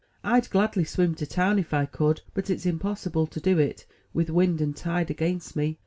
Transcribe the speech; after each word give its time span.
'*rd 0.25 0.49
gladly 0.49 0.83
swim 0.83 1.13
to 1.13 1.27
town, 1.27 1.59
if 1.59 1.75
I 1.75 1.85
could; 1.85 2.21
but 2.33 2.49
it*s 2.49 2.65
impossible 2.65 3.27
to 3.27 3.39
do 3.39 3.59
it, 3.59 3.85
with 4.15 4.31
wind 4.31 4.59
and 4.59 4.75
tide 4.75 5.11
against 5.11 5.55
me. 5.55 5.77